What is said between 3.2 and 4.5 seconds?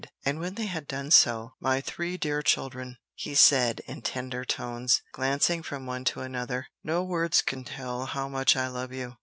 said in tender